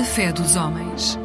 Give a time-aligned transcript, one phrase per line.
[0.00, 1.18] A fé dos homens.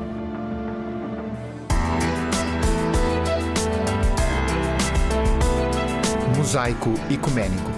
[6.35, 7.71] Mosaico Ecuménico,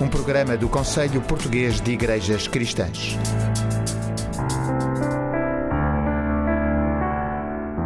[0.00, 3.18] um programa do Conselho Português de Igrejas Cristãs.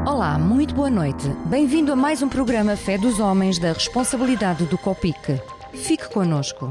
[0.06, 1.28] Olá, muito boa noite.
[1.46, 5.42] Bem-vindo a mais um programa Fé dos Homens da responsabilidade do COPIC.
[5.72, 6.70] Fique conosco.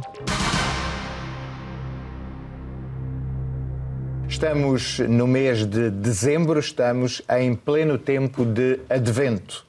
[4.44, 9.66] Estamos no mês de dezembro, estamos em pleno tempo de advento.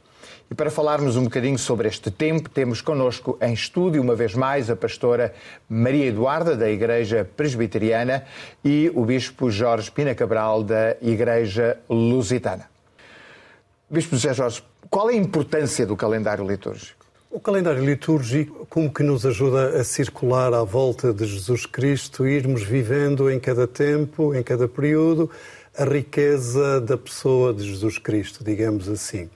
[0.50, 4.68] E para falarmos um bocadinho sobre este tempo, temos connosco em estúdio, uma vez mais,
[4.68, 5.32] a pastora
[5.68, 8.24] Maria Eduarda, da Igreja Presbiteriana,
[8.64, 12.68] e o Bispo Jorge Pina Cabral, da Igreja Lusitana.
[13.88, 17.03] Bispo José Jorge, qual é a importância do calendário litúrgico?
[17.34, 22.62] O calendário litúrgico, como que nos ajuda a circular à volta de Jesus Cristo, irmos
[22.62, 25.28] vivendo em cada tempo, em cada período,
[25.76, 29.28] a riqueza da pessoa de Jesus Cristo, digamos assim.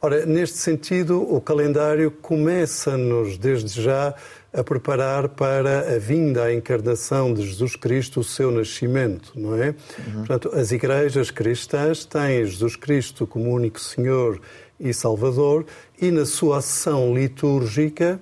[0.00, 4.14] Ora, neste sentido, o calendário começa-nos desde já
[4.52, 9.70] a preparar para a vinda, a encarnação de Jesus Cristo, o seu nascimento, não é?
[9.70, 10.12] Uhum.
[10.18, 14.40] Portanto, as igrejas cristãs têm Jesus Cristo como único Senhor
[14.78, 15.66] e Salvador
[16.00, 18.20] e na sua ação litúrgica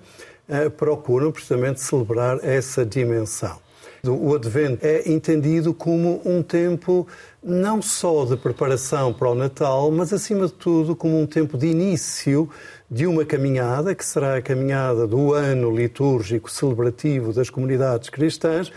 [0.48, 3.58] eh, procuram precisamente celebrar essa dimensão.
[4.04, 7.06] O Advento é entendido como um tempo
[7.40, 11.68] não só de preparação para o Natal, mas acima de tudo como um tempo de
[11.68, 12.50] início
[12.90, 18.72] de uma caminhada, que será a caminhada do ano litúrgico celebrativo das comunidades cristãs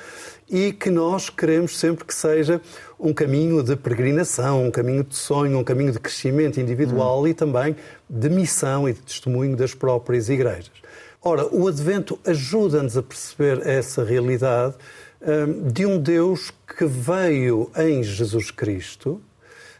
[0.49, 2.61] e que nós queremos sempre que seja
[2.99, 7.27] um caminho de peregrinação, um caminho de sonho, um caminho de crescimento individual hum.
[7.27, 7.75] e também
[8.09, 10.71] de missão e de testemunho das próprias igrejas.
[11.21, 14.75] Ora, o Advento ajuda-nos a perceber essa realidade
[15.27, 19.19] Hum, de um Deus que veio em Jesus Cristo,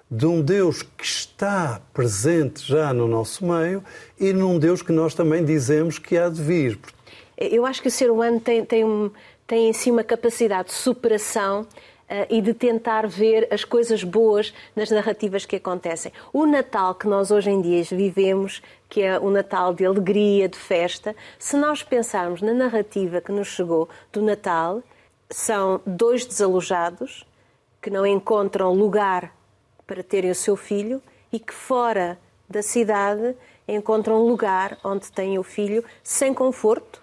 [0.09, 3.83] de um Deus que está presente já no nosso meio
[4.19, 6.79] e num Deus que nós também dizemos que há de vir.
[7.37, 8.83] Eu acho que o ser humano tem, tem,
[9.47, 11.67] tem em si uma capacidade de superação
[12.07, 16.13] Uh, e de tentar ver as coisas boas nas narrativas que acontecem.
[16.31, 20.55] O Natal que nós hoje em dia vivemos, que é o Natal de alegria, de
[20.55, 24.84] festa, se nós pensarmos na narrativa que nos chegou do Natal,
[25.31, 27.25] são dois desalojados
[27.81, 29.35] que não encontram lugar
[29.88, 31.01] para terem o seu filho
[31.31, 33.35] e que fora da cidade
[33.67, 37.01] encontram lugar onde têm o filho sem conforto,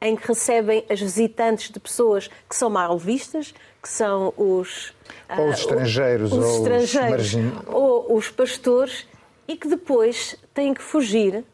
[0.00, 4.94] em que recebem as visitantes de pessoas que são mal vistas, que são os
[5.36, 9.06] ou os estrangeiros, os ou, estrangeiros os ou os pastores
[9.46, 11.44] e que depois têm que fugir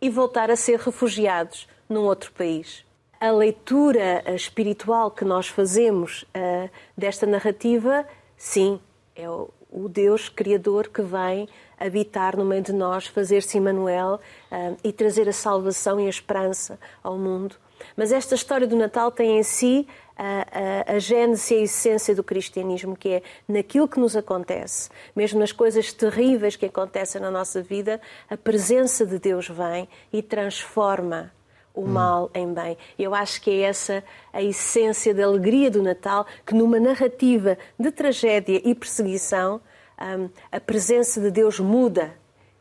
[0.00, 2.84] e voltar a ser refugiados num outro país
[3.24, 8.06] a leitura espiritual que nós fazemos uh, desta narrativa,
[8.36, 8.78] sim,
[9.16, 11.48] é o, o, Deus Criador que vem
[11.80, 14.20] habitar no meio de nós, fazer-se Emmanuel
[14.52, 17.56] uh, e trazer a salvação e a esperança ao mundo.
[17.96, 19.86] Mas esta história do Natal tem em si
[20.16, 24.90] a, a, a gênese e a essência do cristianismo, que é naquilo que nos acontece,
[25.14, 30.22] mesmo nas coisas terríveis que acontecem na nossa vida, a presença de Deus vem e
[30.22, 31.32] transforma
[31.74, 32.78] o mal em bem.
[32.96, 37.90] Eu acho que é essa a essência da alegria do Natal, que numa narrativa de
[37.90, 39.60] tragédia e perseguição,
[40.00, 42.12] um, a presença de Deus muda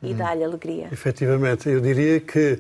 [0.02, 0.18] e hum.
[0.18, 0.90] dá-lhe alegria.
[0.92, 2.60] Efetivamente, eu diria que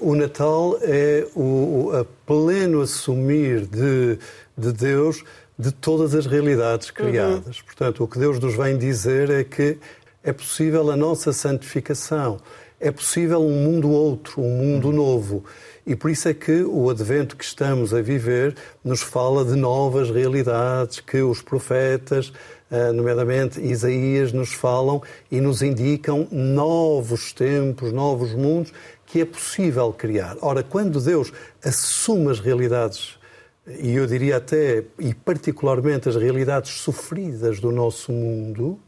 [0.00, 4.18] o Natal é o, a pleno assumir de,
[4.56, 5.24] de Deus
[5.58, 6.94] de todas as realidades uhum.
[6.94, 7.58] criadas.
[7.58, 7.64] Uhum.
[7.66, 9.78] Portanto, o que Deus nos vem dizer é que
[10.22, 12.38] é possível a nossa santificação,
[12.78, 14.94] é possível um mundo outro, um mundo uhum.
[14.94, 15.44] novo.
[15.86, 18.54] E por isso é que o advento que estamos a viver
[18.84, 22.59] nos fala de novas realidades que os profetas, eh,
[22.94, 28.72] nomeadamente Isaías, nos falam e nos indicam novos tempos, novos mundos
[29.10, 30.36] que é possível criar.
[30.40, 31.32] Ora, quando Deus
[31.64, 33.18] assume as realidades,
[33.66, 38.78] e eu diria até, e particularmente as realidades sofridas do nosso mundo,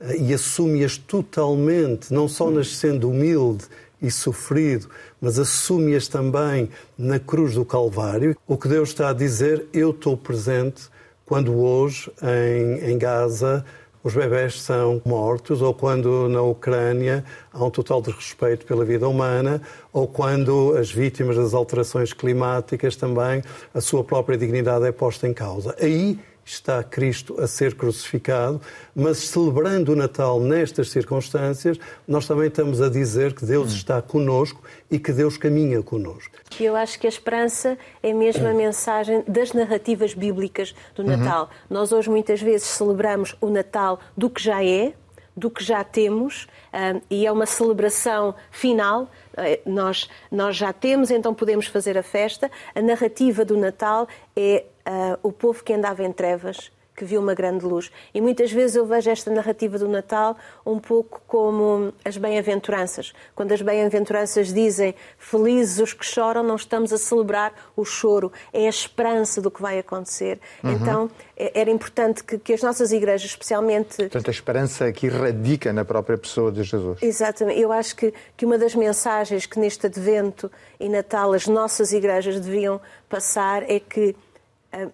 [0.00, 3.64] eh, e assume-as totalmente, não só nascendo humilde
[4.02, 6.68] e sofrido, mas assume-as também
[6.98, 8.36] na cruz do Calvário.
[8.46, 10.90] O que Deus está a dizer, eu estou presente
[11.34, 13.64] quando hoje em, em Gaza
[14.04, 19.60] os bebés são mortos, ou quando na Ucrânia há um total desrespeito pela vida humana,
[19.92, 23.42] ou quando as vítimas das alterações climáticas também,
[23.74, 25.74] a sua própria dignidade é posta em causa.
[25.80, 28.60] Aí está Cristo a ser crucificado,
[28.94, 33.76] mas celebrando o Natal nestas circunstâncias, nós também estamos a dizer que Deus hum.
[33.76, 36.36] está conosco e que Deus caminha conosco.
[36.60, 41.16] Eu acho que a esperança é mesmo a mensagem das narrativas bíblicas do uhum.
[41.16, 41.44] Natal.
[41.44, 41.48] Uhum.
[41.70, 44.94] Nós hoje muitas vezes celebramos o Natal do que já é,
[45.36, 49.10] do que já temos, um, e é uma celebração final.
[49.36, 52.50] Eh, nós, nós já temos, então podemos fazer a festa.
[52.74, 54.06] A narrativa do Natal
[54.36, 57.90] é uh, o povo que andava em trevas que viu uma grande luz.
[58.12, 63.12] E muitas vezes eu vejo esta narrativa do Natal um pouco como as bem-aventuranças.
[63.34, 68.66] Quando as bem-aventuranças dizem felizes os que choram, não estamos a celebrar o choro, é
[68.66, 70.38] a esperança do que vai acontecer.
[70.62, 70.72] Uhum.
[70.72, 73.96] Então é, era importante que, que, as nossas igrejas, especialmente.
[73.96, 77.02] Portanto, a esperança que radica na própria pessoa de Jesus.
[77.02, 77.60] Exatamente.
[77.60, 82.38] Eu acho que, que uma das mensagens que neste Advento e Natal as nossas igrejas
[82.38, 84.14] deviam passar é que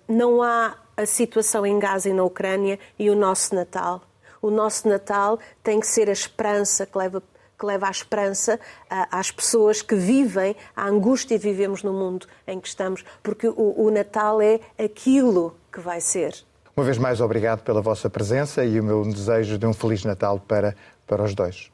[0.08, 4.02] não há a situação em Gaza e na Ucrânia e o nosso Natal.
[4.42, 7.22] O nosso Natal tem que ser a esperança que leva
[7.58, 12.58] que leva a esperança às pessoas que vivem a angústia que vivemos no mundo em
[12.58, 16.34] que estamos, porque o, o Natal é aquilo que vai ser.
[16.74, 20.40] Uma vez mais, obrigado pela vossa presença e o meu desejo de um Feliz Natal
[20.40, 20.74] para,
[21.06, 21.70] para os dois.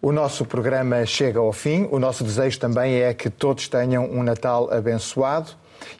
[0.00, 1.86] O nosso programa chega ao fim.
[1.92, 5.52] O nosso desejo também é que todos tenham um Natal abençoado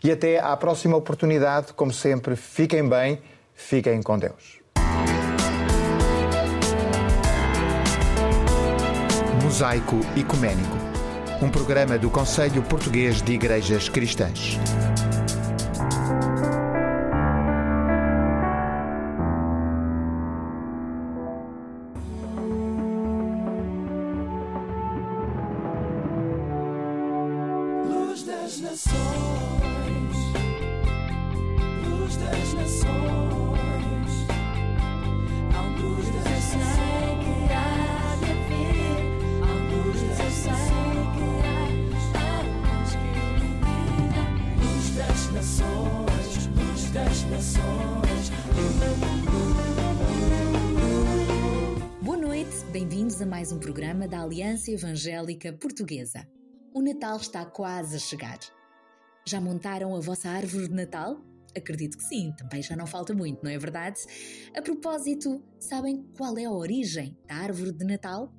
[0.02, 3.20] e até à próxima oportunidade, como sempre, fiquem bem,
[3.54, 4.60] fiquem com Deus.
[9.42, 10.76] Mosaico Ecuménico,
[11.42, 14.58] um programa do Conselho Português de Igrejas Cristãs.
[54.22, 56.26] Aliança Evangélica Portuguesa.
[56.72, 58.38] O Natal está quase a chegar.
[59.26, 61.20] Já montaram a vossa árvore de Natal?
[61.56, 64.00] Acredito que sim, também já não falta muito, não é verdade?
[64.56, 68.32] A propósito, sabem qual é a origem da árvore de Natal?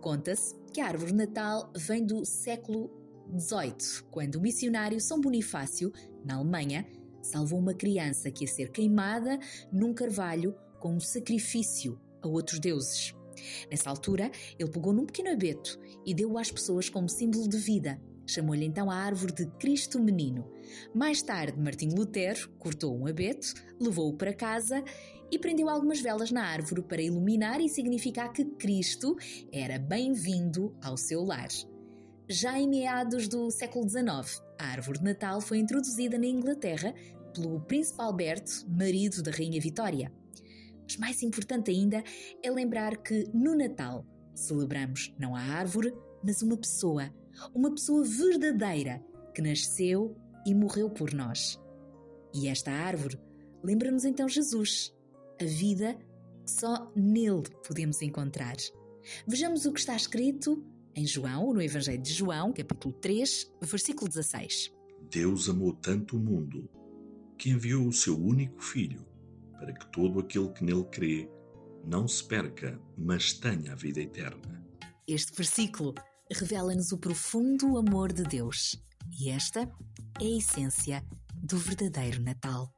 [0.00, 2.90] Conta-se que a árvore de Natal vem do século
[3.38, 5.92] XVIII, quando o missionário São Bonifácio,
[6.24, 6.86] na Alemanha,
[7.22, 9.38] salvou uma criança que ia ser queimada
[9.72, 13.14] num carvalho com um sacrifício a outros deuses.
[13.70, 18.00] Nessa altura, ele pegou num pequeno abeto e deu-o às pessoas como símbolo de vida.
[18.26, 20.48] Chamou-lhe então a árvore de Cristo Menino.
[20.94, 24.82] Mais tarde, Martinho Lutero cortou um abeto, levou-o para casa
[25.30, 29.16] e prendeu algumas velas na árvore para iluminar e significar que Cristo
[29.50, 31.48] era bem-vindo ao seu lar.
[32.28, 36.94] Já em meados do século XIX, a árvore de Natal foi introduzida na Inglaterra
[37.34, 40.12] pelo Príncipe Alberto, marido da Rainha Vitória.
[40.84, 42.02] Mas mais importante ainda
[42.42, 45.92] é lembrar que no Natal celebramos não a árvore,
[46.22, 47.12] mas uma pessoa,
[47.52, 49.04] uma pessoa verdadeira
[49.34, 50.16] que nasceu
[50.46, 51.60] e morreu por nós.
[52.32, 53.18] E esta árvore
[53.62, 54.94] lembra-nos então Jesus,
[55.40, 55.94] a vida
[56.44, 58.56] que só nele podemos encontrar.
[59.26, 60.64] Vejamos o que está escrito
[60.94, 64.72] em João, no Evangelho de João, capítulo 3, versículo 16.
[65.10, 66.68] Deus amou tanto o mundo
[67.38, 69.04] que enviou o seu único filho
[69.52, 71.28] para que todo aquele que nele crê
[71.84, 74.64] não se perca, mas tenha a vida eterna.
[75.06, 75.94] Este versículo
[76.30, 78.80] revela-nos o profundo amor de Deus
[79.20, 79.62] e esta
[80.20, 82.72] é a essência do verdadeiro Natal.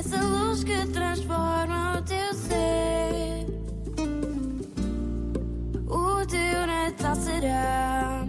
[0.00, 3.46] Essa luz que transforma o teu ser.
[5.86, 8.24] O teu Natal será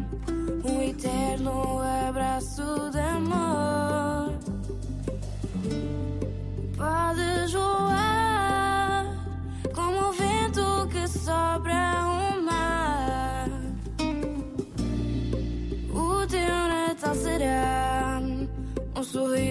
[0.66, 4.34] um eterno abraço de amor.
[6.75, 9.06] Pode voar
[9.74, 13.48] como o vento que sopra o mar.
[15.90, 18.20] O teu Natal será
[18.94, 19.50] um sorriso.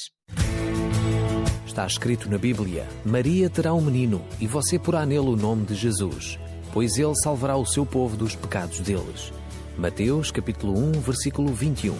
[1.67, 5.75] Está escrito na Bíblia: Maria terá um menino e você porá nele o nome de
[5.75, 6.39] Jesus,
[6.73, 9.33] pois ele salvará o seu povo dos pecados deles.
[9.77, 11.97] Mateus capítulo 1, versículo 21.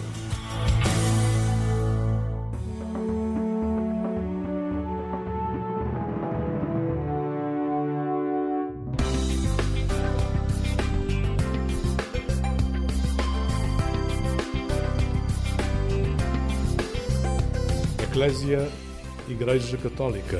[17.99, 18.69] Eclésia
[19.27, 20.37] Igreja Católica.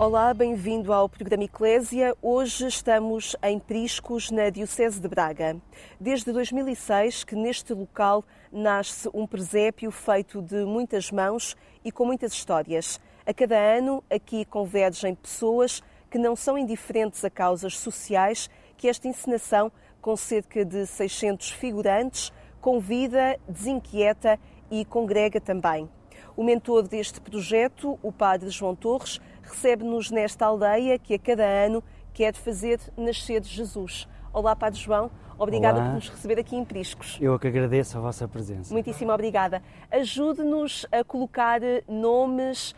[0.00, 2.16] Olá, bem-vindo ao programa Eclésia.
[2.22, 5.60] Hoje estamos em Priscos, na Diocese de Braga.
[5.98, 12.32] Desde 2006 que neste local nasce um presépio feito de muitas mãos e com muitas
[12.32, 13.00] histórias.
[13.26, 19.08] A cada ano aqui convergem pessoas que não são indiferentes a causas sociais que esta
[19.08, 24.38] encenação, com cerca de 600 figurantes, convida, desinquieta
[24.70, 25.90] e congrega também.
[26.36, 31.82] O mentor deste projeto, o Padre João Torres, recebe-nos nesta aldeia que a cada ano
[32.12, 34.08] quer fazer nascer Jesus.
[34.32, 35.10] Olá, Padre João.
[35.38, 35.88] Obrigada Olá.
[35.88, 37.16] por nos receber aqui em Priscos.
[37.20, 38.72] Eu é que agradeço a vossa presença.
[38.72, 39.62] Muitíssimo obrigada.
[39.90, 42.74] Ajude-nos a colocar nomes, uh,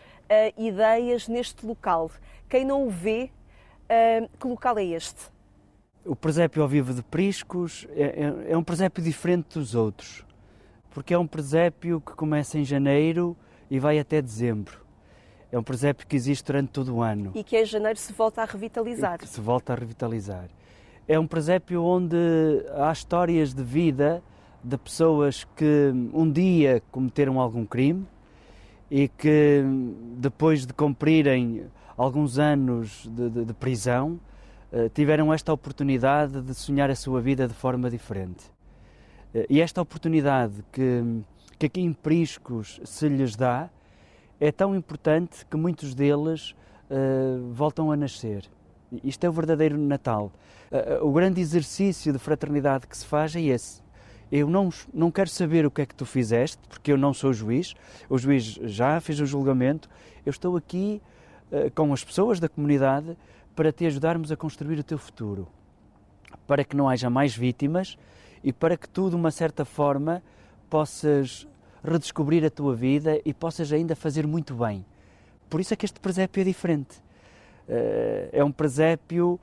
[0.57, 2.11] ideias neste local.
[2.49, 3.31] Quem não o vê,
[3.85, 5.31] uh, que local é este?
[6.05, 10.25] O presépio ao vivo de Priscos é, é, é um presépio diferente dos outros,
[10.91, 13.37] porque é um presépio que começa em janeiro
[13.71, 14.80] e vai até dezembro.
[15.52, 17.33] É um presépio que existe durante todo o ano.
[17.35, 19.19] E que em janeiro se volta a revitalizar.
[19.26, 20.49] Se volta a revitalizar.
[21.09, 22.16] É um presépio onde
[22.75, 24.23] há histórias de vida
[24.62, 28.07] de pessoas que um dia cometeram algum crime
[28.90, 29.64] e que
[30.19, 31.66] depois de cumprirem
[31.97, 34.21] alguns anos de, de, de prisão
[34.95, 38.45] tiveram esta oportunidade de sonhar a sua vida de forma diferente.
[39.49, 41.23] E esta oportunidade que,
[41.59, 43.69] que aqui em Priscos se lhes dá
[44.40, 46.54] é tão importante que muitos deles
[46.90, 48.50] uh, voltam a nascer.
[49.04, 50.32] Isto é o verdadeiro Natal.
[50.73, 53.82] Uh, o grande exercício de fraternidade que se faz é esse.
[54.32, 57.32] Eu não, não quero saber o que é que tu fizeste, porque eu não sou
[57.35, 57.75] juiz.
[58.09, 59.90] O juiz já fez o julgamento.
[60.25, 61.02] Eu estou aqui
[61.52, 63.16] uh, com as pessoas da comunidade
[63.54, 65.47] para te ajudarmos a construir o teu futuro,
[66.47, 67.99] para que não haja mais vítimas
[68.42, 70.23] e para que tu, de uma certa forma,
[70.70, 71.47] possas
[71.83, 74.85] redescobrir a tua vida e possas ainda fazer muito bem.
[75.49, 77.03] Por isso é que este presépio é diferente.
[78.33, 79.39] É um presépio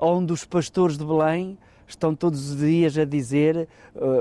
[0.00, 3.68] onde os pastores de Belém estão todos os dias a dizer: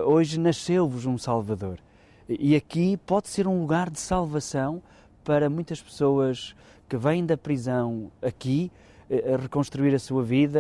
[0.06, 1.80] Hoje nasceu-vos um Salvador.
[2.28, 4.82] E aqui pode ser um lugar de salvação
[5.24, 6.56] para muitas pessoas
[6.88, 8.72] que vêm da prisão aqui
[9.10, 10.60] a reconstruir a sua vida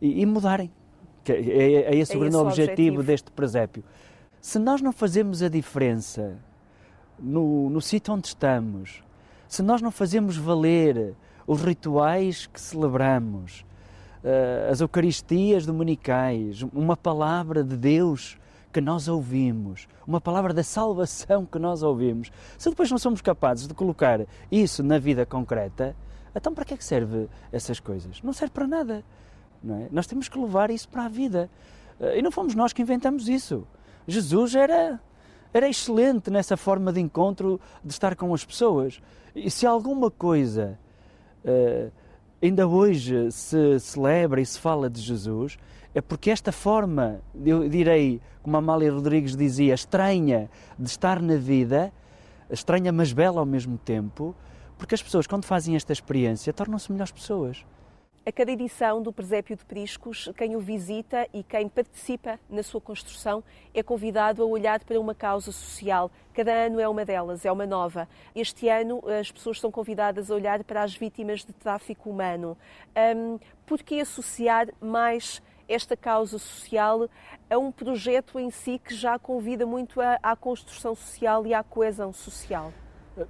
[0.00, 0.70] e, mudarem.
[1.28, 3.84] É, é esse é o grande objetivo, objetivo deste presépio.
[4.42, 6.36] Se nós não fazemos a diferença
[7.16, 9.04] no, no sítio onde estamos,
[9.46, 11.14] se nós não fazemos valer
[11.46, 13.64] os rituais que celebramos,
[14.68, 18.36] as Eucaristias dominicais, uma palavra de Deus
[18.72, 23.68] que nós ouvimos, uma palavra da salvação que nós ouvimos, se depois não somos capazes
[23.68, 25.94] de colocar isso na vida concreta,
[26.34, 28.20] Então, para que é que serve essas coisas?
[28.22, 29.04] Não serve para nada.
[29.62, 29.88] Não é?
[29.92, 31.48] Nós temos que levar isso para a vida.
[32.00, 33.66] Eh, e não fomos nós que inventamos isso.
[34.06, 35.00] Jesus era,
[35.52, 39.00] era excelente nessa forma de encontro, de estar com as pessoas.
[39.34, 40.78] E se alguma coisa
[41.44, 41.90] uh,
[42.42, 45.58] ainda hoje se celebra e se fala de Jesus,
[45.94, 51.36] é porque esta forma, eu direi, como a Amália Rodrigues dizia, estranha de estar na
[51.36, 51.92] vida,
[52.50, 54.34] estranha mas bela ao mesmo tempo,
[54.76, 57.64] porque as pessoas, quando fazem esta experiência, tornam-se melhores pessoas.
[58.24, 62.80] A cada edição do Presépio de Priscos, quem o visita e quem participa na sua
[62.80, 63.42] construção
[63.74, 66.08] é convidado a olhar para uma causa social.
[66.32, 68.08] Cada ano é uma delas, é uma nova.
[68.32, 72.56] Este ano as pessoas são convidadas a olhar para as vítimas de tráfico humano.
[72.96, 77.10] Um, por que associar mais esta causa social
[77.50, 81.64] a um projeto em si que já convida muito à, à construção social e à
[81.64, 82.72] coesão social?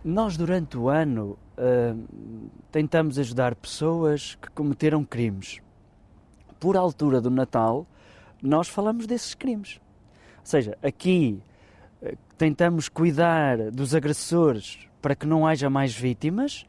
[0.05, 5.61] Nós, durante o ano, uh, tentamos ajudar pessoas que cometeram crimes.
[6.61, 7.85] Por altura do Natal,
[8.41, 9.81] nós falamos desses crimes.
[10.39, 11.43] Ou seja, aqui
[12.01, 16.65] uh, tentamos cuidar dos agressores para que não haja mais vítimas.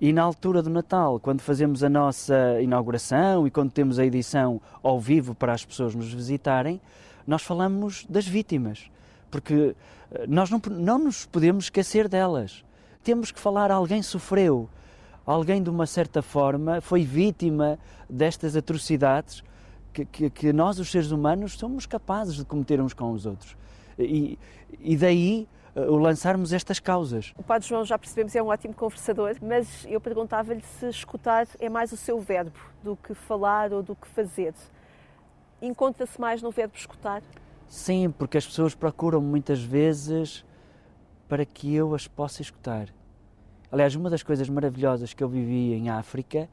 [0.00, 4.60] E na altura do Natal, quando fazemos a nossa inauguração e quando temos a edição
[4.82, 6.80] ao vivo para as pessoas nos visitarem,
[7.24, 8.90] nós falamos das vítimas
[9.30, 9.74] porque
[10.10, 12.64] eh, nós não, não nos podemos esquecer delas.
[13.02, 14.68] Temos que falar, alguém sofreu,
[15.24, 19.42] alguém de uma certa forma foi vítima destas atrocidades
[19.92, 23.56] que, que, que nós, os seres humanos, somos capazes de cometer uns com os outros.
[23.98, 24.38] E,
[24.78, 27.32] e daí eh, o lançarmos estas causas.
[27.36, 31.68] O Padre João, já percebemos, é um ótimo conversador, mas eu perguntava-lhe se escutar é
[31.68, 34.54] mais o seu verbo do que falar ou do que fazer.
[35.60, 37.22] Encontra-se mais no verbo escutar?
[37.68, 40.44] Sim, porque as pessoas procuram muitas vezes
[41.28, 42.88] para que eu as possa escutar.
[43.70, 46.48] Aliás, uma das coisas maravilhosas que eu vivi em África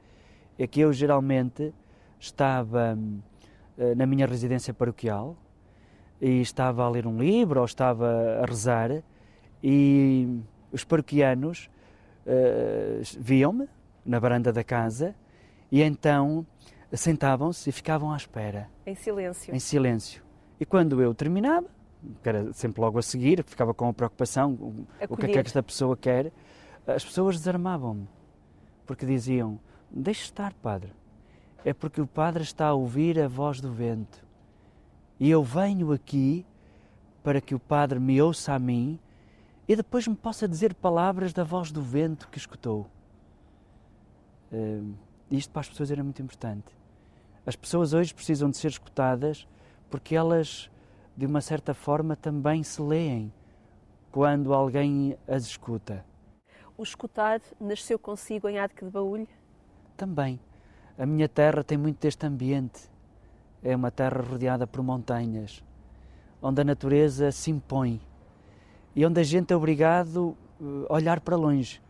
[0.60, 1.74] é que eu geralmente
[2.20, 2.98] estava
[3.78, 5.38] uh, na minha residência paroquial
[6.20, 9.02] e estava a ler um livro ou estava a rezar
[9.64, 10.42] e
[10.74, 11.70] os paroquianos
[12.26, 13.70] uh, viam-me
[14.06, 15.16] na varanda da casa
[15.72, 16.46] e então
[16.92, 18.70] sentavam-se e ficavam à espera.
[18.86, 19.56] Em silêncio.
[19.56, 20.25] Em silêncio.
[20.60, 21.68] E quando eu terminava,
[22.22, 24.54] que era sempre logo a seguir, ficava com a preocupação,
[25.00, 25.08] Acolher.
[25.10, 26.32] o que é que esta pessoa quer,
[26.88, 28.08] as pessoas desarmavam-me,
[28.86, 30.92] porque diziam, deixe estar, padre,
[31.64, 34.24] é porque o padre está a ouvir a voz do vento.
[35.20, 36.46] E eu venho aqui
[37.24, 39.00] para que o padre me ouça a mim
[39.68, 42.88] e depois me possa dizer palavras da voz do vento que escutou.
[44.52, 44.94] Uh,
[45.32, 46.68] isto para as pessoas era muito importante.
[47.46, 49.48] As pessoas hoje precisam de ser escutadas
[49.96, 50.70] porque elas,
[51.16, 53.32] de uma certa forma, também se leem
[54.12, 56.04] quando alguém as escuta.
[56.78, 59.26] O escutar nasceu consigo em Arque de Baúlho?
[59.96, 60.38] Também.
[61.00, 62.92] A minha terra tem muito deste ambiente.
[63.64, 65.64] É uma terra rodeada por montanhas,
[66.42, 68.02] onde a natureza se impõe
[68.94, 70.36] e onde a gente é obrigado
[70.90, 71.82] a olhar para longe.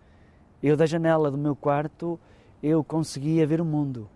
[0.62, 2.20] Eu, da janela do meu quarto,
[2.62, 4.08] eu conseguia ver o mundo,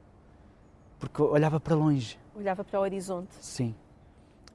[0.99, 3.34] porque olhava para longe olhava para o horizonte.
[3.41, 3.75] Sim.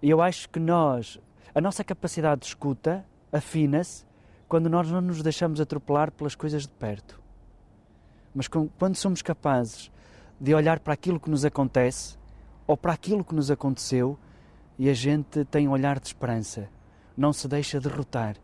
[0.02, 1.20] E eu acho que nós,
[1.54, 4.04] a nossa capacidade de escuta afina-se
[4.48, 7.20] quando nós não nos deixamos atropelar pelas coisas de perto.
[8.34, 9.90] Mas quando somos capazes
[10.40, 12.18] de olhar para aquilo que nos acontece
[12.66, 14.18] ou para aquilo que nos aconteceu
[14.78, 16.68] e a gente tem um olhar de esperança,
[17.16, 18.36] não se deixa derrotar.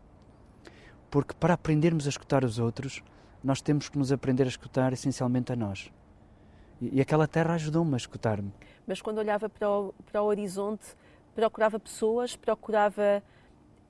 [1.09, 3.03] Porque para aprendermos a escutar os outros,
[3.43, 5.91] nós temos que nos aprender a escutar essencialmente a nós.
[6.81, 8.51] E, e aquela terra ajudou-me a escutar-me
[8.91, 10.83] mas quando olhava para o, para o horizonte,
[11.33, 13.23] procurava pessoas, procurava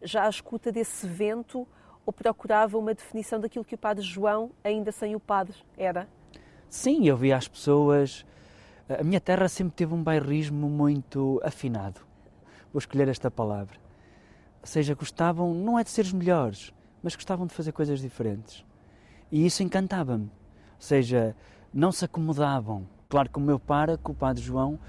[0.01, 1.67] já a escuta desse vento
[2.05, 6.07] ou procurava uma definição daquilo que o Padre João, ainda sem o Padre, era?
[6.69, 8.25] Sim, eu via as pessoas.
[8.87, 12.01] A minha terra sempre teve um bairrismo muito afinado.
[12.71, 13.79] Vou escolher esta palavra.
[14.61, 18.63] Ou seja, gostavam, não é de ser os melhores, mas gostavam de fazer coisas diferentes.
[19.31, 20.25] E isso encantava-me.
[20.25, 21.35] Ou seja,
[21.73, 22.85] não se acomodavam.
[23.09, 24.79] Claro que o meu pároco, o Padre João,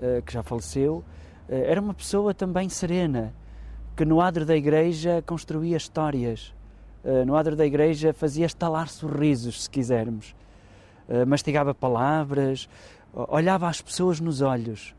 [0.00, 1.04] eh, que já faleceu,
[1.48, 3.32] eh, era uma pessoa também serena,
[3.96, 6.54] que no adro da igreja construía histórias,
[7.04, 10.34] eh, no adro da igreja fazia estalar sorrisos, se quisermos,
[11.26, 12.66] mastigava palavras,
[13.12, 14.94] olhava as pessoas nos olhos.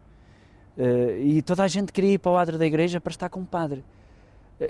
[1.20, 3.46] E toda a gente queria ir para o adro da igreja para estar com o
[3.46, 3.84] padre.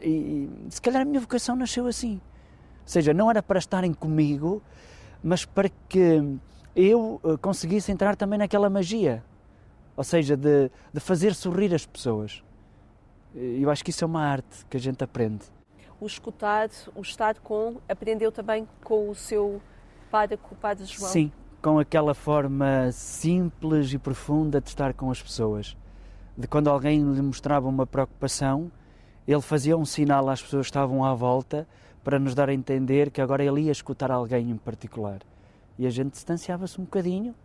[0.02, 2.14] E se calhar a minha vocação nasceu assim.
[2.14, 4.64] Ou seja, não era para estarem comigo,
[5.22, 6.24] mas para que
[6.76, 9.24] eu uh, conseguisse entrar também naquela magia,
[9.96, 12.44] ou seja, de, de fazer sorrir as pessoas.
[13.34, 15.46] Eu acho que isso é uma arte que a gente aprende.
[16.00, 19.62] O escutar, o estar com, aprendeu também com o seu
[20.12, 21.10] padre, com o Padre João.
[21.10, 25.76] Sim, com aquela forma simples e profunda de estar com as pessoas.
[26.38, 28.70] De quando alguém lhe mostrava uma preocupação,
[29.26, 31.68] ele fazia um sinal às pessoas que estavam à volta
[32.04, 35.20] para nos dar a entender que agora ele ia escutar alguém em particular.
[35.78, 37.36] E a gente distanciava-se um bocadinho,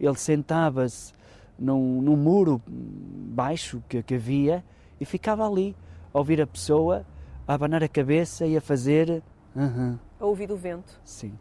[0.00, 1.12] ele sentava-se
[1.58, 4.64] num, num, muro baixo que, que havia
[5.00, 5.76] e ficava ali
[6.12, 7.04] a ouvir a pessoa
[7.46, 9.22] a abanar a cabeça e a fazer.
[9.54, 9.98] Uhum.
[10.18, 10.98] A ouvir o vento.
[11.04, 11.32] Sim.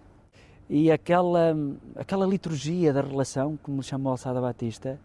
[0.70, 1.56] E aquela,
[1.96, 5.00] aquela liturgia da relação, como chamou Alçada Batista,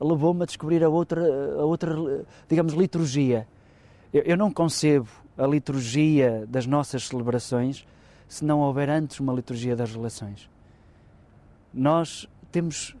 [0.00, 1.22] levou-me a descobrir a outra,
[1.58, 3.46] a outra digamos, liturgia.
[4.12, 7.86] Eu, eu não concebo a liturgia das nossas celebrações
[8.28, 10.48] se não houver antes uma liturgia das relações.
[11.74, 12.96] Nós temos,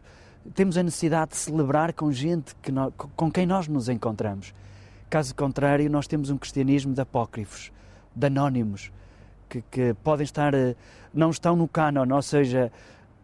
[0.54, 4.52] temos a necessidade de celebrar com gente que nós, com quem nós nos encontramos.
[5.08, 7.70] Caso contrário, nós temos um cristianismo de apócrifos,
[8.14, 8.90] de anónimos,
[9.48, 10.74] que, que podem estar, eh,
[11.12, 12.72] não estão no cânon, ou seja,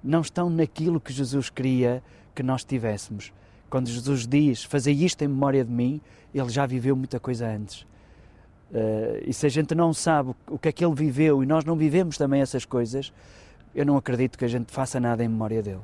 [0.02, 2.02] não estão naquilo que Jesus queria
[2.34, 3.32] que nós tivéssemos.
[3.68, 6.00] Quando Jesus diz, fazei isto em memória de mim,
[6.34, 7.82] ele já viveu muita coisa antes.
[8.70, 11.64] Uh, e se a gente não sabe o que é que ele viveu e nós
[11.64, 13.12] não vivemos também essas coisas,
[13.74, 15.80] eu não acredito que a gente faça nada em memória dele.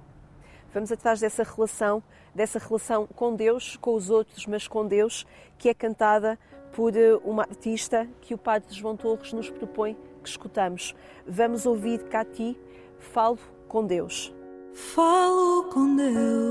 [0.72, 2.02] Vamos atrás dessa relação,
[2.34, 6.38] dessa relação com Deus, com os outros, mas com Deus, que é cantada
[6.72, 10.94] por eh, uma artista que o Padre João Torres nos propõe que escutamos.
[11.26, 12.58] Vamos ouvir Cati,
[12.98, 14.34] Falo com Deus.
[14.74, 16.46] Falo com Deus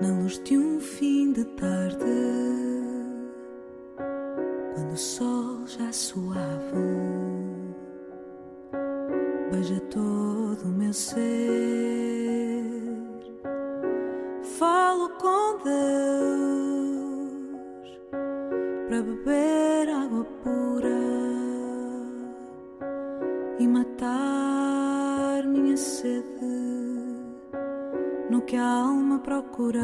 [0.00, 2.04] na luz de um fim de tarde
[4.74, 6.76] quando o sol já suava,
[10.94, 12.64] ser.
[14.58, 16.54] Falo com Deus
[18.88, 20.88] para beber água pura
[23.58, 26.24] e matar minha sede
[28.30, 29.82] no que a alma procura.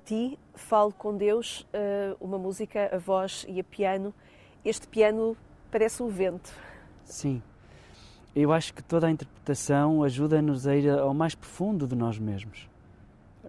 [0.00, 4.14] Cati, Falo com Deus, eh, uma música a voz e a piano.
[4.64, 5.36] Este piano
[5.70, 6.52] parece o vento.
[7.04, 7.42] Sim.
[8.34, 12.68] Eu acho que toda a interpretação ajuda-nos a ir ao mais profundo de nós mesmos.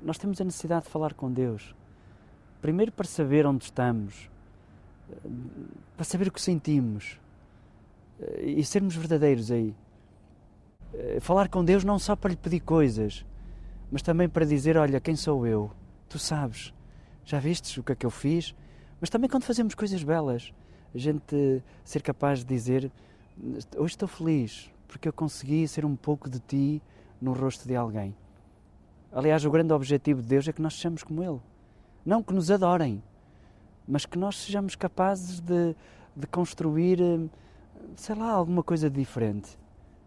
[0.01, 1.75] Nós temos a necessidade de falar com Deus.
[2.61, 4.29] Primeiro para saber onde estamos,
[5.95, 7.19] para saber o que sentimos
[8.19, 9.73] eh, e sermos verdadeiros aí.
[10.93, 13.25] Eh, falar com Deus não só para lhe pedir coisas,
[13.91, 15.71] mas também para dizer: Olha, quem sou eu?
[16.11, 16.73] Tu sabes,
[17.23, 18.53] já vistes o que é que eu fiz?
[18.99, 20.51] Mas também quando fazemos coisas belas,
[20.93, 22.91] a gente ser capaz de dizer:
[23.77, 26.81] Hoje estou feliz porque eu consegui ser um pouco de ti
[27.21, 28.13] no rosto de alguém.
[29.09, 31.39] Aliás, o grande objetivo de Deus é que nós sejamos como Ele.
[32.05, 33.01] Não que nos adorem,
[33.87, 35.73] mas que nós sejamos capazes de,
[36.13, 37.29] de construir, eh,
[37.95, 39.57] sei lá, alguma coisa diferente.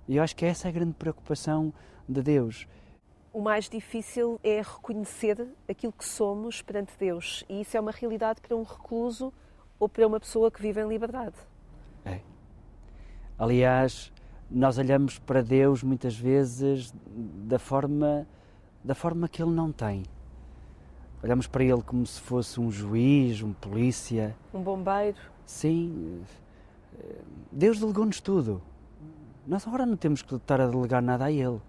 [0.07, 1.73] E eu acho que essa é a grande preocupação
[2.07, 2.69] de Deus.
[3.35, 7.45] O mais difícil é reconhecer aquilo que somos perante Deus.
[7.49, 9.33] E isso é uma realidade para um recluso
[9.77, 11.35] ou para uma pessoa que vive em liberdade.
[12.05, 12.21] É.
[13.37, 14.13] Aliás,
[14.49, 18.25] nós olhamos para Deus muitas vezes da forma,
[18.85, 20.05] da forma que Ele não tem.
[21.21, 24.37] Olhamos para Ele como se fosse um juiz, um polícia.
[24.55, 25.19] Um bombeiro.
[25.45, 26.23] Sim.
[27.51, 28.63] Deus delegou-nos tudo.
[29.45, 31.61] Nós agora não temos que estar a delegar nada a Ele.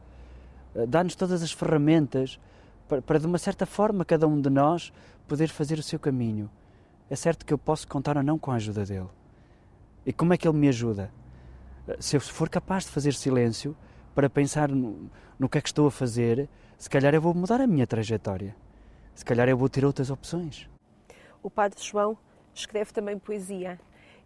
[0.88, 2.40] Dá-nos todas as ferramentas
[2.88, 4.92] para, para, de uma certa forma, cada um de nós
[5.28, 6.50] poder fazer o seu caminho.
[7.10, 9.10] É certo que eu posso contar ou não com a ajuda dele.
[10.06, 11.12] E como é que ele me ajuda?
[12.00, 13.76] Se eu for capaz de fazer silêncio
[14.14, 17.62] para pensar no, no que é que estou a fazer, se calhar eu vou mudar
[17.62, 18.56] a minha trajetória.
[19.14, 20.70] Se calhar eu vou ter outras opções.
[21.42, 22.18] O Padre João
[22.54, 23.80] escreve também poesia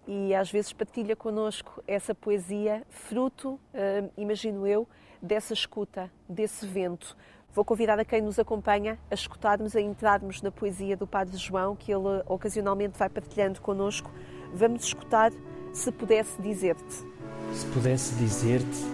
[0.07, 4.87] e às vezes partilha connosco essa poesia, fruto, uh, imagino eu,
[5.21, 7.15] dessa escuta, desse vento.
[7.53, 11.75] Vou convidar a quem nos acompanha a escutarmos, a entrarmos na poesia do Padre João,
[11.75, 14.11] que ele ocasionalmente vai partilhando connosco.
[14.53, 15.31] Vamos escutar
[15.73, 17.05] Se Pudesse Dizer-te.
[17.53, 18.85] Se pudesse dizer-te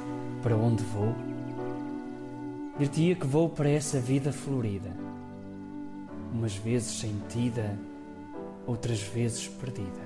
[0.42, 1.14] para onde vou,
[2.80, 4.90] dir-te-ia que vou para essa vida florida,
[6.34, 7.78] umas vezes sentida,
[8.66, 10.06] outras vezes perdida.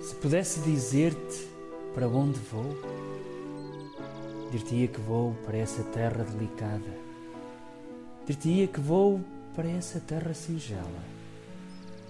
[0.00, 1.51] Se pudesse dizer-te
[1.94, 2.76] para onde vou,
[4.50, 6.90] dir-te-ia que vou para essa terra delicada,
[8.26, 9.20] dir-te-ia que vou
[9.54, 11.02] para essa terra singela,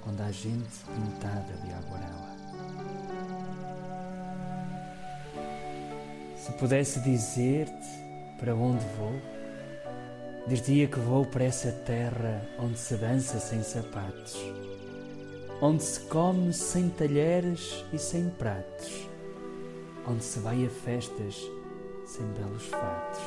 [0.06, 2.32] onde há gente pintada de aguarela.
[6.36, 8.02] Se pudesse dizer-te
[8.38, 9.12] para onde vou,
[10.46, 14.36] dir-te-ia que vou para essa terra onde se dança sem sapatos,
[15.60, 19.11] onde se come sem talheres e sem pratos,
[20.06, 21.48] onde se vai a festas
[22.04, 23.22] sem belos fatos,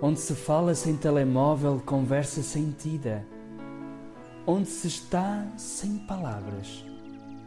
[0.00, 3.24] onde se fala sem telemóvel, conversa sentida,
[4.46, 6.84] onde se está sem palavras,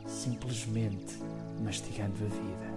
[0.07, 1.19] simplesmente
[1.61, 2.75] mastigando a vida.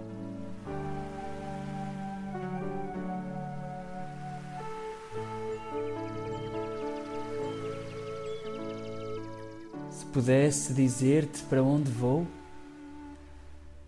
[9.89, 12.27] Se pudesse dizer-te para onde vou,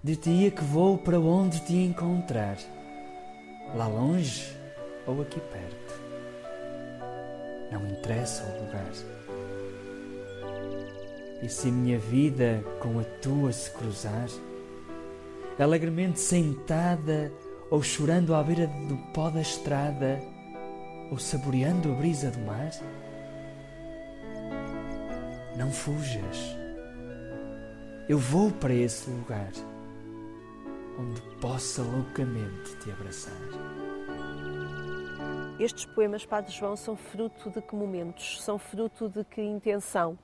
[0.04, 2.58] dir-te-ia que vou para onde te encontrar,
[3.76, 4.52] lá longe
[5.06, 6.02] ou aqui perto.
[7.72, 8.92] Não interessa o lugar.
[11.42, 14.28] E se minha vida com a tua se cruzar,
[15.60, 17.32] alegremente sentada
[17.70, 20.20] ou chorando à beira do pó da estrada,
[21.12, 22.72] ou saboreando a brisa do mar,
[25.56, 26.58] não fujas.
[28.10, 29.52] Eu vou para esse lugar
[31.02, 33.34] onde possa loucamente te abraçar.
[35.60, 38.42] Estes poemas, Padre João, são fruto de que momentos?
[38.42, 40.18] São fruto de que intenção?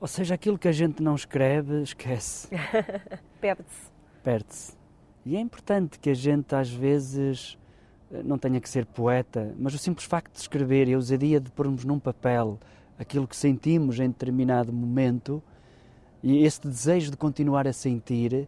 [0.00, 2.48] Ou seja, aquilo que a gente não escreve, esquece.
[3.40, 3.90] Perde-se.
[4.22, 4.76] Perde-se.
[5.24, 7.58] E é importante que a gente, às vezes,
[8.24, 11.50] não tenha que ser poeta, mas o simples facto de escrever e a ousadia de
[11.50, 12.58] pormos num papel
[12.98, 15.42] aquilo que sentimos em determinado momento
[16.22, 18.46] e esse desejo de continuar a sentir, eh,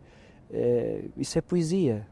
[1.16, 2.06] isso é poesia.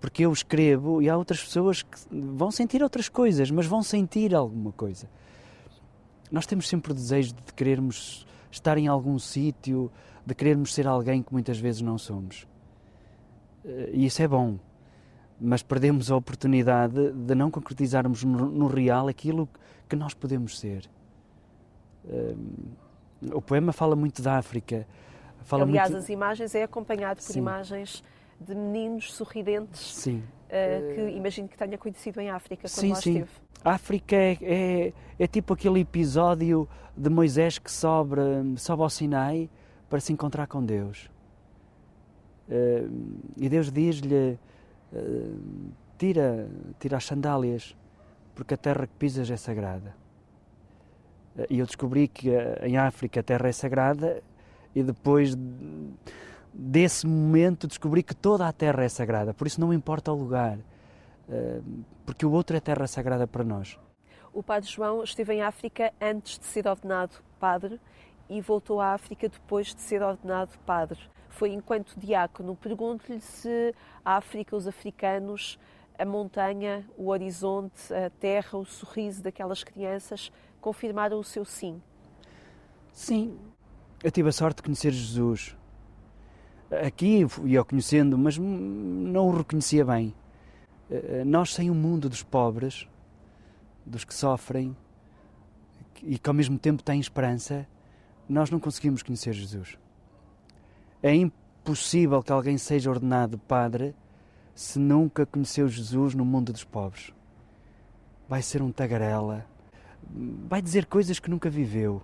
[0.00, 4.34] Porque eu escrevo e há outras pessoas que vão sentir outras coisas, mas vão sentir
[4.34, 5.08] alguma coisa.
[6.30, 9.90] Nós temos sempre o desejo de querermos estar em algum sítio,
[10.24, 12.46] de querermos ser alguém que muitas vezes não somos.
[13.64, 14.58] Eh, e isso é bom,
[15.40, 19.48] mas perdemos a oportunidade de não concretizarmos no, real aquilo
[19.88, 20.88] que nós podemos ser.
[22.08, 22.34] Eh,
[23.32, 24.86] o poema fala muito da África.
[25.44, 26.02] Fala Aliás, muito...
[26.02, 27.38] as imagens é acompanhado por Sim.
[27.38, 28.02] imagens
[28.40, 30.22] de meninos sorridentes sim.
[30.46, 33.24] Uh, que imagino que tenha conhecido em África quando sim, lá sim.
[33.64, 38.16] A África é, é, é, tipo aquele episódio de Moisés que sobe,
[38.56, 39.50] sobe ao Sinai
[39.90, 41.10] para se encontrar com Deus.
[42.48, 44.38] Uh, e Deus diz-lhe:
[44.92, 45.40] uh,
[45.98, 46.48] tira,
[46.78, 47.76] tira as sandálias,
[48.34, 49.94] porque a terra que pisas é sagrada.
[51.50, 52.30] E eu descobri que
[52.62, 54.22] em África a terra é sagrada
[54.78, 55.36] e depois
[56.52, 60.58] desse momento descobri que toda a terra é sagrada, por isso não importa o lugar,
[61.28, 61.60] eh,
[62.06, 63.78] porque o outro é terra sagrada para nós.
[64.32, 67.80] O Padre João esteve em África antes de ser ordenado padre
[68.28, 70.98] e voltou à África depois de ser ordenado padre.
[71.28, 72.54] Foi enquanto diácono.
[72.54, 75.58] Pergunto-lhe se a África, os africanos,
[75.98, 81.82] a montanha, o horizonte, a terra, o sorriso daquelas crianças confirmaram o seu sim.
[82.92, 83.38] Sim,
[84.02, 85.56] eu tive a sorte de conhecer Jesus.
[86.84, 90.14] Aqui ia conhecendo, mas não o reconhecia bem.
[90.90, 92.86] Eh, nós, sem o mundo dos pobres,
[93.84, 94.76] dos que sofrem
[96.02, 97.66] e que ao mesmo tempo têm esperança,
[98.28, 99.78] nós não conseguimos conhecer Jesus.
[101.02, 103.94] É impossível que alguém seja ordenado padre
[104.54, 107.12] se nunca conheceu Jesus no mundo dos pobres.
[108.28, 109.46] Vai ser um tagarela,
[110.48, 112.02] vai dizer coisas que nunca viveu.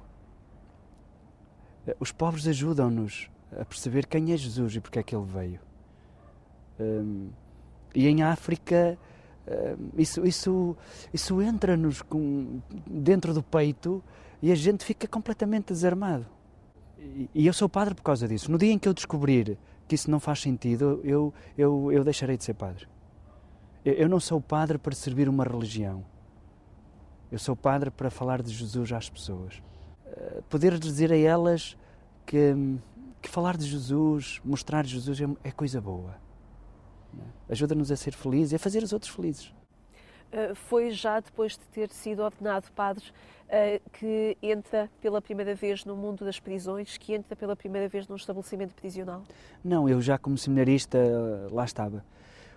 [2.01, 5.61] Os pobres ajudam-nos a perceber quem é Jesus e porque é que ele veio.
[6.81, 7.29] Um,
[7.95, 8.99] e em África,
[9.47, 10.77] um, isso, isso,
[11.13, 12.03] isso entra-nos
[12.87, 14.03] dentro do peito
[14.43, 16.27] e a gente fica completamente desarmado.
[16.99, 18.51] E, e eu sou padre por causa disso.
[18.51, 22.37] No dia em que eu descobrir que isso não faz sentido, eu, eu, eu deixarei
[22.37, 22.89] de ser padre.
[23.85, 26.05] Eu, eu não sou padre para servir uma religião.
[27.31, 29.63] Eu sou padre para falar de Jesus às pessoas.
[30.07, 31.77] Uh, poder dizer a elas
[32.27, 32.55] que,
[33.23, 36.15] que falar de Jesus, mostrar Jesus é, é coisa boa.
[37.19, 37.53] É?
[37.53, 39.47] Ajuda-nos a ser felizes e a fazer os outros felizes.
[40.33, 45.85] Uh, foi já depois de ter sido ordenado padre uh, que entra pela primeira vez
[45.85, 49.23] no mundo das prisões, que entra pela primeira vez num estabelecimento prisional?
[49.63, 50.99] Não, eu já como seminarista
[51.51, 52.05] lá estava.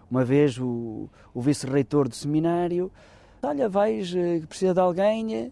[0.09, 2.91] Uma vez o, o vice-reitor do seminário,
[3.43, 4.13] olha, vais,
[4.47, 5.51] precisa de alguém,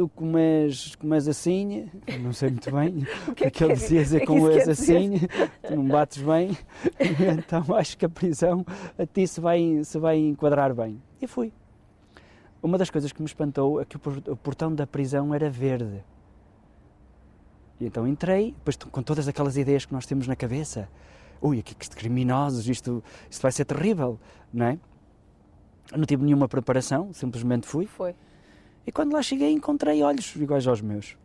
[0.00, 1.90] tu comes, comes assim,
[2.22, 5.18] não sei muito bem o que é que ele dizia dizer com és assim,
[5.62, 6.56] tu não bates bem,
[7.38, 8.64] então acho que a prisão
[8.98, 11.02] a ti se vai, se vai enquadrar bem.
[11.20, 11.52] E fui.
[12.62, 16.02] Uma das coisas que me espantou é que o portão da prisão era verde.
[17.78, 20.88] E então entrei, depois com todas aquelas ideias que nós temos na cabeça.
[21.42, 24.18] Ui, aqui que criminosos, isto, isto vai ser terrível,
[24.50, 24.78] não é?
[25.94, 27.84] Não tive nenhuma preparação, simplesmente fui.
[27.84, 28.14] Foi.
[28.90, 31.16] E quando lá cheguei, encontrei olhos iguais aos meus.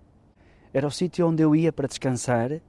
[0.72, 2.62] Era o sítio onde eu ia para descansar,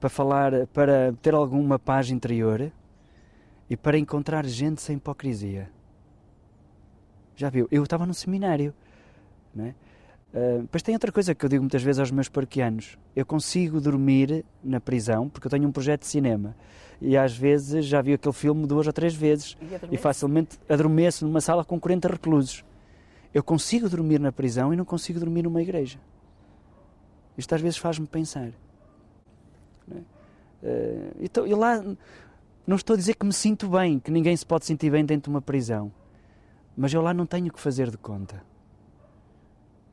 [0.00, 2.72] para falar, para ter alguma paz interior
[3.68, 5.70] e para encontrar gente sem hipocrisia.
[7.36, 7.68] Já viu?
[7.70, 8.74] Eu estava no seminário,
[9.54, 9.74] não é?
[10.34, 12.98] Uh, depois tem outra coisa que eu digo muitas vezes aos meus paroquianos.
[13.14, 16.56] Eu consigo dormir na prisão porque eu tenho um projeto de cinema.
[17.00, 19.56] E às vezes já vi aquele filme duas ou três vezes
[19.88, 22.64] e, e facilmente adormeço numa sala com 40 reclusos.
[23.32, 25.98] Eu consigo dormir na prisão e não consigo dormir numa igreja.
[27.38, 28.50] Isto às vezes faz-me pensar.
[29.88, 31.82] Uh, então, e lá
[32.66, 35.30] não estou a dizer que me sinto bem, que ninguém se pode sentir bem dentro
[35.30, 35.92] de uma prisão,
[36.76, 38.42] mas eu lá não tenho que fazer de conta.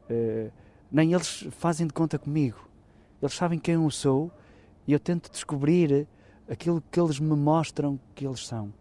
[0.10, 0.52] Uh,
[0.92, 2.68] nem eles fazem de conta comigo.
[3.22, 4.32] Eles sabem quem eu sou
[4.88, 6.08] e eu tento descobrir
[6.50, 8.74] aquilo que eles me mostram que eles são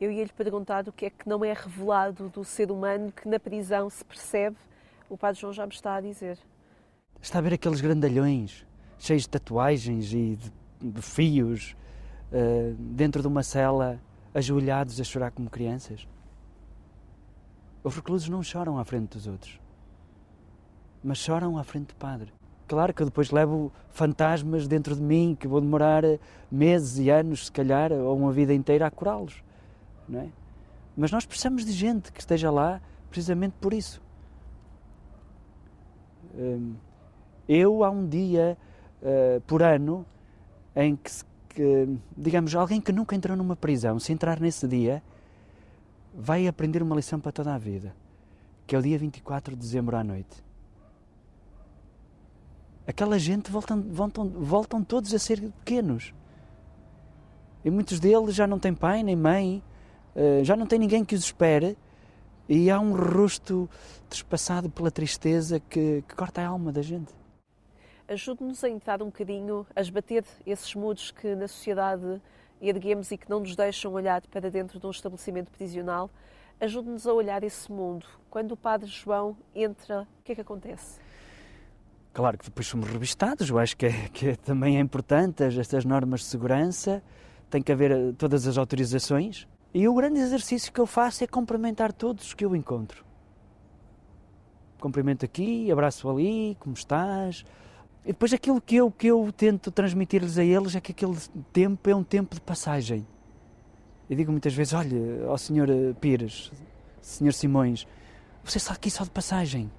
[0.00, 3.28] eu ia lhe perguntar o que é que não é revelado do ser humano que
[3.28, 4.56] na prisão se percebe.
[5.10, 6.38] O Padre João já me está a dizer.
[7.20, 8.66] Está a ver aqueles grandalhões
[8.98, 11.76] cheios de tatuagens e de, de fios
[12.32, 14.00] uh, dentro de uma cela,
[14.34, 16.08] ajoelhados a chorar como crianças?
[17.84, 19.60] Os reclusos não choram à frente dos outros,
[21.04, 22.32] mas choram à frente do Padre.
[22.66, 26.04] Claro que eu depois levo fantasmas dentro de mim que vou demorar
[26.50, 29.42] meses e anos, se calhar, ou uma vida inteira a curá-los
[30.10, 30.28] não é?
[30.96, 34.02] Mas nós precisamos de gente que esteja lá precisamente por isso.
[36.34, 36.74] Hum,
[37.48, 38.56] eu, há um dia
[39.02, 40.04] uh, por ano
[40.74, 41.10] em que,
[41.48, 45.02] que, digamos, alguém que nunca entrou numa prisão, se entrar nesse dia,
[46.14, 47.94] vai aprender uma lição para toda a vida,
[48.66, 50.44] que é o dia 24 de dezembro à noite.
[52.86, 56.12] Aquela gente voltam, voltam, voltam todos a ser pequenos.
[57.64, 59.69] E muitos deles já não têm pai nem mãe, eh,
[60.42, 61.76] já não tem ninguém que os espere
[62.48, 63.70] e há um rosto
[64.08, 67.12] trespassado pela tristeza que, que corta a alma da gente.
[68.08, 72.20] Ajude-nos a entrar um bocadinho, a esbater esses muros que na sociedade
[72.60, 76.10] erguemos e que não nos deixam olhar para dentro de um estabelecimento prisional.
[76.60, 78.04] Ajude-nos a olhar esse mundo.
[78.28, 80.98] Quando o Padre João entra, o que é que acontece?
[82.12, 85.84] Claro que depois somos revistados, eu acho que, é, que é, também é importante estas
[85.84, 87.00] normas de segurança,
[87.48, 91.26] tem que haver eh, todas as autorizações, e o grande exercício que eu faço é
[91.26, 93.04] cumprimentar todos os que eu encontro.
[94.80, 97.44] Cumprimento aqui, abraço ali, como estás?
[98.04, 101.16] E depois aquilo que eu, que eu tento transmitir-lhes a eles é que aquele
[101.52, 103.06] tempo é um tempo de passagem.
[104.08, 105.68] Eu digo muitas vezes, olha, ao Senhor
[106.00, 106.50] Pires,
[107.00, 107.86] Senhor Simões,
[108.42, 109.70] você está aqui só de passagem.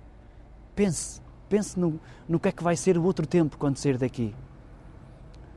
[0.75, 1.19] Pense,
[1.49, 4.33] pense no, no que é que vai ser o outro tempo quando sair daqui.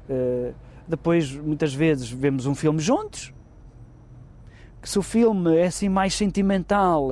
[0.09, 0.55] Uh,
[0.89, 3.33] depois, muitas vezes, vemos um filme juntos,
[4.89, 7.11] se o filme é assim mais sentimental,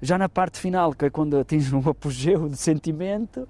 [0.00, 3.48] já na parte final, que é quando atinge um apogeu de sentimento,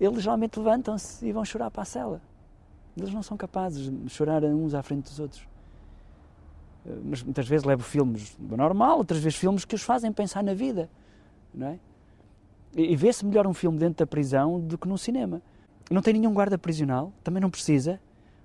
[0.00, 2.20] eles geralmente levantam-se e vão chorar para a cela.
[2.96, 5.46] Eles não são capazes de chorar uns à frente dos outros.
[6.86, 10.54] Eh, mas muitas vezes levo filmes normal, outras vezes filmes que os fazem pensar na
[10.54, 10.90] vida.
[11.54, 11.78] Não é?
[12.76, 15.40] E vê-se melhor um filme dentro da prisão do que no cinema.
[15.90, 17.98] Não tem nenhum guarda prisional, também não precisa,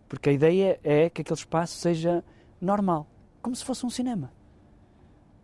[0.07, 2.23] porque a ideia é que aquele espaço seja
[2.61, 3.05] normal,
[3.41, 4.31] como se fosse um cinema.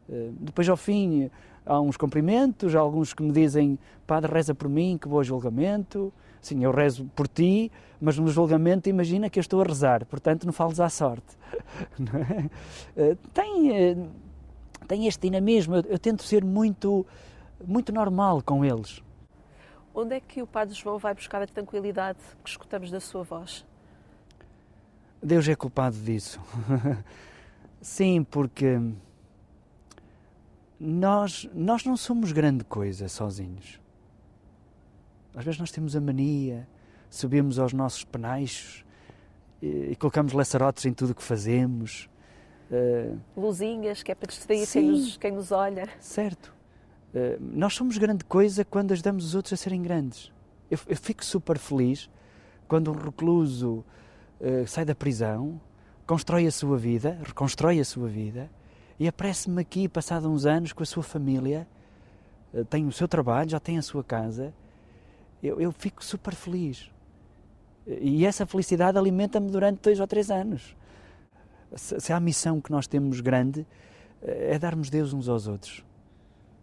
[0.09, 1.29] Eh, depois, ao fim,
[1.65, 6.11] há uns cumprimentos, há alguns que me dizem, Padre, reza por mim, que vou julgamento.
[6.41, 10.45] Sim, eu rezo por ti, mas no julgamento imagina que eu estou a rezar, portanto
[10.45, 11.37] não fales à sorte.
[12.95, 13.11] É?
[13.11, 13.97] Eh, tem, eh,
[14.87, 17.05] tem este dinamismo, eu, eu tento ser muito,
[17.65, 19.03] muito normal com eles.
[19.93, 23.65] Onde é que o Padre João vai buscar a tranquilidade que escutamos da sua voz?
[25.21, 26.39] Deus é culpado disso.
[27.81, 28.79] Sim, porque
[30.79, 33.79] nós, nós não somos grande coisa sozinhos.
[35.35, 36.67] Às vezes nós temos a mania,
[37.09, 38.85] subimos aos nossos penachos
[39.61, 42.09] e, e colocamos laçarotes em tudo o que fazemos.
[42.71, 45.89] Uh, Luzinhas, que é para distrair quem nos, quem nos olha.
[45.99, 46.53] Certo.
[47.13, 50.31] Uh, nós somos grande coisa quando ajudamos os outros a serem grandes.
[50.69, 52.09] Eu, eu fico super feliz
[52.67, 53.83] quando um recluso
[54.39, 55.59] uh, sai da prisão,
[56.05, 58.49] constrói a sua vida, reconstrói a sua vida
[58.99, 61.67] e aparece-me aqui, passado uns anos, com a sua família,
[62.53, 64.53] uh, tem o seu trabalho, já tem a sua casa.
[65.41, 66.91] Eu, eu fico super feliz.
[67.87, 70.75] E essa felicidade alimenta-me durante dois ou três anos.
[71.75, 73.65] Se, se há missão que nós temos grande,
[74.21, 75.83] é darmos Deus uns aos outros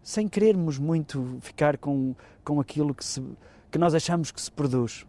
[0.07, 3.21] sem querermos muito ficar com, com aquilo que, se,
[3.69, 5.05] que nós achamos que se produz.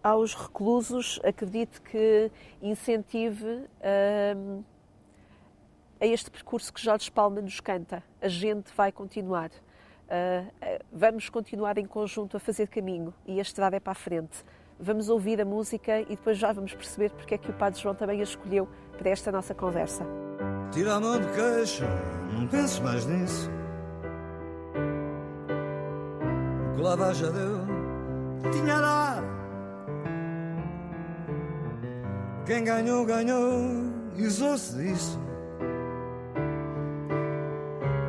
[0.00, 2.30] Aos reclusos, acredito que
[2.62, 3.66] incentive
[4.36, 4.62] hum,
[6.04, 8.02] a este percurso que Jorge Palma nos canta.
[8.20, 9.48] A gente vai continuar.
[9.48, 14.44] Uh, vamos continuar em conjunto a fazer caminho e a estrada é para a frente.
[14.78, 17.94] Vamos ouvir a música e depois já vamos perceber porque é que o Padre João
[17.94, 20.04] também a escolheu para esta nossa conversa.
[20.72, 21.84] Tira a mão de queixo,
[22.34, 23.50] não penses mais nisso.
[26.70, 27.60] O que lá vai já deu,
[28.52, 29.22] tinha dar.
[32.44, 33.58] Quem ganhou, ganhou,
[34.16, 35.23] e usou-se disso.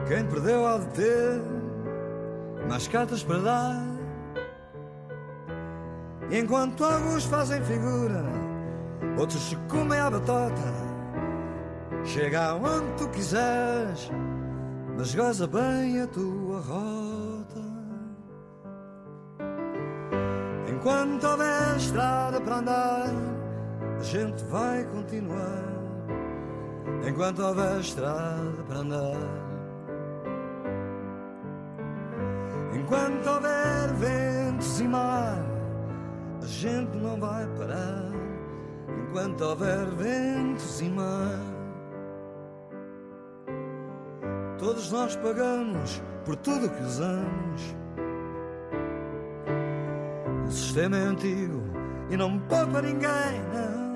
[0.07, 1.41] Quem perdeu, há de ter
[2.69, 3.83] mais cartas para dar.
[6.29, 8.23] E enquanto alguns fazem figura,
[9.17, 10.85] outros se comem a batata.
[12.03, 14.11] Chega aonde tu quiseres,
[14.95, 17.65] mas goza bem a tua rota.
[20.69, 23.09] Enquanto houver estrada para andar,
[23.99, 25.63] a gente vai continuar.
[27.07, 29.44] Enquanto houver estrada para andar.
[32.85, 35.43] Enquanto houver ventos e mar,
[36.39, 38.11] a gente não vai parar.
[39.09, 41.39] Enquanto houver ventos e mar.
[44.59, 47.75] Todos nós pagamos por tudo que usamos.
[50.45, 51.63] O sistema é antigo
[52.11, 53.95] e não poupa ninguém, não.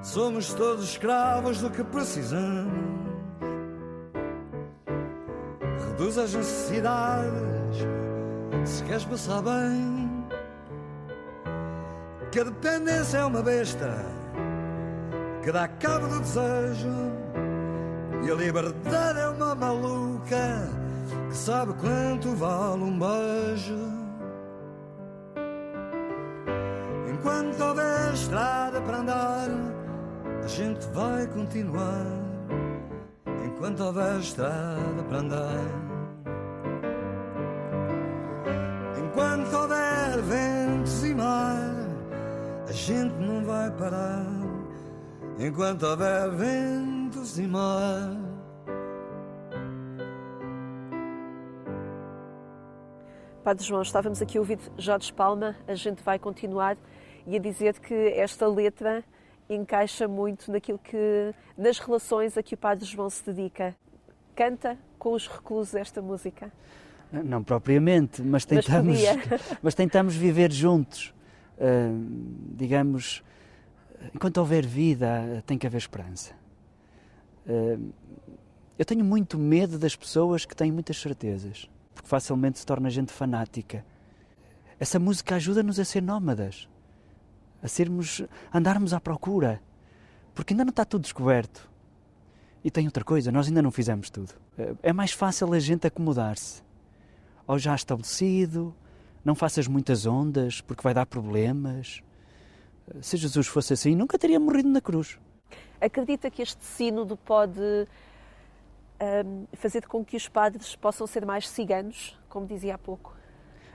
[0.00, 3.05] Somos todos escravos do que precisamos.
[5.98, 7.78] Reduz as necessidades
[8.66, 10.26] se queres passar bem.
[12.30, 14.04] Que a dependência é uma besta
[15.42, 16.92] que dá cabo do desejo
[18.26, 20.70] e a liberdade é uma maluca
[21.30, 23.78] que sabe quanto vale um beijo.
[27.10, 29.48] Enquanto houver estrada para andar,
[30.44, 32.35] a gente vai continuar.
[33.56, 35.64] Enquanto houver estrada para andar.
[39.02, 41.72] Enquanto houver ventos e mar,
[42.68, 44.26] a gente não vai parar.
[45.38, 48.10] Enquanto houver ventos e mar.
[53.42, 56.76] Padre João, estávamos aqui a ouvir Jorge Palma, a gente vai continuar
[57.26, 59.02] e a dizer que esta letra
[59.48, 63.74] encaixa muito naquilo que nas relações a que o Padre João se dedica.
[64.34, 66.52] Canta com os reclusos esta música?
[67.10, 71.14] Não propriamente, mas tentamos, mas, mas tentamos viver juntos.
[71.58, 73.22] Uh, digamos,
[74.14, 76.34] enquanto houver vida, tem que haver esperança.
[78.78, 83.12] Eu tenho muito medo das pessoas que têm muitas certezas, porque facilmente se torna gente
[83.12, 83.84] fanática.
[84.78, 86.68] Essa música ajuda-nos a ser nómadas,
[87.66, 89.60] a sermos, a andarmos à procura,
[90.34, 91.68] porque ainda não está tudo descoberto.
[92.64, 94.32] E tem outra coisa, nós ainda não fizemos tudo.
[94.82, 96.62] É mais fácil a gente acomodar-se.
[97.46, 98.74] ao já estabelecido,
[99.24, 102.02] não faças muitas ondas porque vai dar problemas.
[103.00, 105.18] Se Jesus fosse assim, nunca teria morrido na cruz.
[105.80, 112.18] Acredita que este sínodo pode um, fazer com que os padres possam ser mais ciganos,
[112.28, 113.15] como dizia há pouco?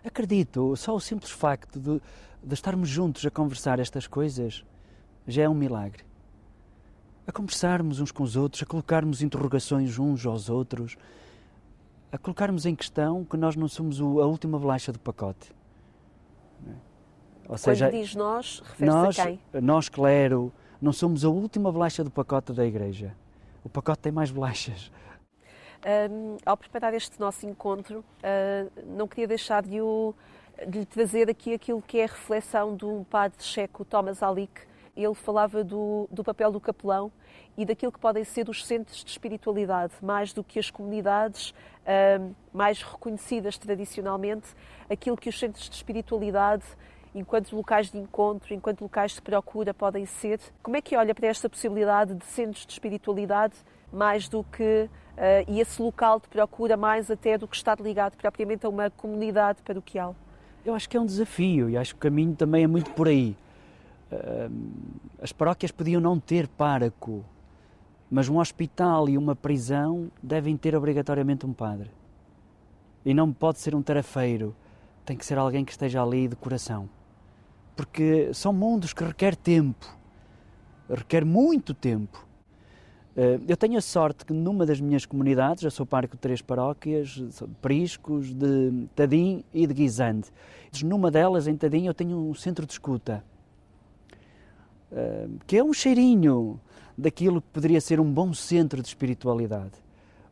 [0.04, 2.02] Acredito, só o simples facto de,
[2.44, 4.66] de estarmos juntos a conversar estas coisas
[5.28, 6.04] já é um milagre.
[7.28, 10.98] A conversarmos uns com os outros, a colocarmos interrogações uns aos outros,
[12.12, 15.54] a colocarmos em questão que nós não somos a última bolacha do pacote.
[17.48, 19.40] Ou seja, Quando diz nós, refere-se nós, a quem?
[19.62, 23.16] Nós, clero, não somos a última bolacha do pacote da Igreja.
[23.64, 24.92] O pacote tem mais bolachas.
[25.84, 30.14] Um, ao preparar este nosso encontro, uh, não queria deixar de, o,
[30.68, 34.62] de lhe trazer aqui aquilo que é a reflexão do padre checo Thomas Alick.
[34.96, 37.12] Ele falava do, do papel do capelão
[37.58, 41.54] e daquilo que podem ser os centros de espiritualidade, mais do que as comunidades
[42.54, 44.50] mais reconhecidas tradicionalmente,
[44.90, 46.64] aquilo que os centros de espiritualidade
[47.14, 50.40] enquanto locais de encontro, enquanto locais de procura podem ser.
[50.64, 53.56] Como é que olha para esta possibilidade de centros de espiritualidade
[53.92, 54.90] mais do que
[55.48, 59.62] e esse local de procura mais até do que estar ligado propriamente a uma comunidade
[59.62, 60.16] paroquial?
[60.66, 63.08] Eu acho que é um desafio e acho que o caminho também é muito por
[63.08, 63.36] aí.
[64.12, 64.52] Uh,
[65.22, 67.24] as paróquias podiam não ter páraco,
[68.10, 71.90] mas um hospital e uma prisão devem ter obrigatoriamente um padre.
[73.06, 74.56] E não pode ser um tarafeiro,
[75.06, 76.90] tem que ser alguém que esteja ali de coração
[77.76, 79.88] porque são mundos que requer tempo,
[80.90, 82.28] requer muito tempo.
[83.16, 86.42] Eh, eu tenho a sorte que numa das minhas comunidades, eu sou parco de três
[86.42, 87.32] paróquias, de
[87.62, 90.30] Priscos, de Tadim e de Guisande.
[90.84, 93.24] Numa delas, em Tadim, eu tenho um centro de escuta,
[94.92, 96.60] eh, que é um cheirinho
[96.98, 99.74] daquilo que poderia ser um bom centro de espiritualidade,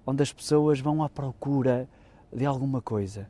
[0.06, 1.88] onde as pessoas vão à procura
[2.32, 3.28] de alguma coisa,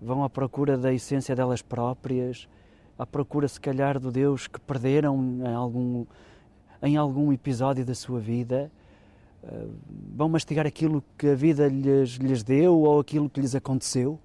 [0.00, 2.48] vão à procura da essência delas próprias,
[2.98, 6.06] à procura, se calhar, do Deus que perderam em algum,
[6.86, 8.70] em algum episódio da sua vida.
[9.42, 9.72] Uh,
[10.14, 14.18] vão mastigar aquilo que a vida lhes, lhes deu ou aquilo que lhes aconteceu.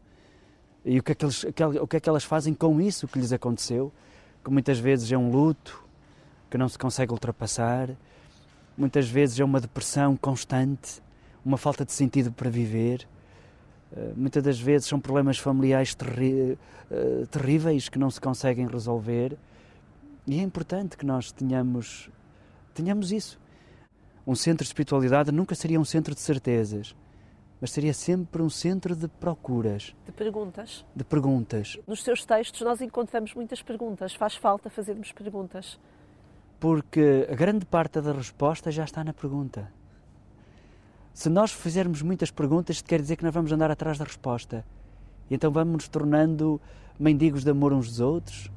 [0.83, 3.19] E o que, é que eles, o que é que elas fazem com isso que
[3.19, 3.91] lhes aconteceu,
[4.43, 5.83] que muitas vezes é um luto
[6.49, 7.89] que não se consegue ultrapassar,
[8.75, 11.01] muitas vezes é uma depressão constante,
[11.45, 13.07] uma falta de sentido para viver.
[13.95, 16.57] Eh, muitas das vezes são problemas familiares terri
[16.89, 19.37] eh, terríveis que não se conseguem resolver
[20.27, 22.09] e é importante que nós tenhamos,
[22.71, 23.39] tenhamos isso.
[24.25, 26.95] Um centro de espiritualidade nunca seria um centro de certezas,
[27.59, 29.95] mas seria sempre um centro de procuras.
[30.05, 30.85] De perguntas.
[30.95, 31.77] De perguntas.
[31.87, 34.13] Nos seus textos nós encontramos muitas perguntas.
[34.13, 35.79] Faz falta fazermos perguntas.
[36.59, 39.71] Porque a grande parte da resposta já está na pergunta.
[41.13, 44.65] Se nós fizermos muitas perguntas, quer dizer que nós vamos andar atrás da resposta.
[45.29, 46.59] E então vamos nos tornando
[46.97, 48.51] mendigos de amor uns dos outros,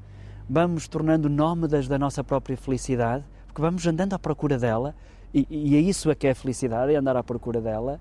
[0.48, 3.24] vamos tornando nómadas da nossa própria felicidade,
[3.54, 4.96] porque vamos andando à procura dela,
[5.32, 8.00] e, e é isso é que é a felicidade, é andar à procura dela.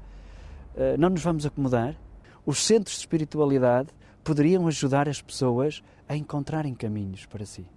[0.76, 1.96] Uh, não nos vamos acomodar.
[2.44, 3.90] Os centros de espiritualidade
[4.24, 7.68] poderiam ajudar as pessoas a encontrarem caminhos para si.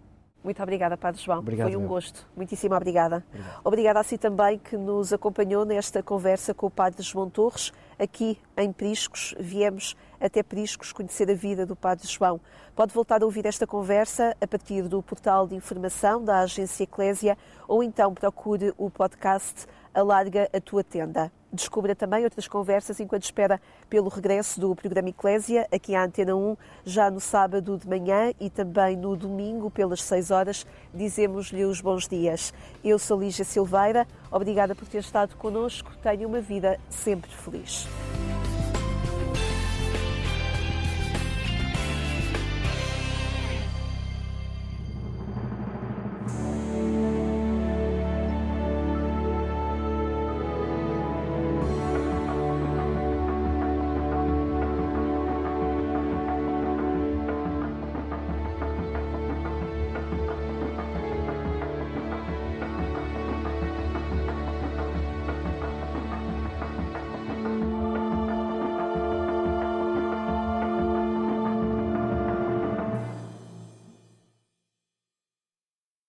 [0.43, 1.41] Muito obrigada, Padre João.
[1.41, 1.89] Obrigado, Foi um meu.
[1.89, 2.27] gosto.
[2.35, 3.23] Muitíssimo obrigada.
[3.29, 3.61] Obrigado.
[3.63, 8.39] Obrigada a si também que nos acompanhou nesta conversa com o Padre João Torres, aqui
[8.57, 9.35] em Priscos.
[9.39, 12.41] Viemos até Priscos conhecer a vida do Padre João.
[12.75, 17.39] Pode voltar a ouvir esta conversa a partir do portal de informação da Agência Eclésia
[17.67, 21.33] ou então procure o podcast Alarga a Tua Tenda.
[21.53, 23.59] Descubra também outras conversas enquanto espera
[23.89, 28.51] pelo regresso do programa Eclésia, aqui à Antena 1, já no sábado de manhã e
[28.51, 30.67] também no domingo, pelas 6 horas.
[30.93, 32.53] Dizemos-lhe os bons dias.
[32.85, 35.97] Eu sou Lígia Silveira, obrigada por ter estado connosco.
[36.03, 37.89] Tenha uma vida sempre feliz.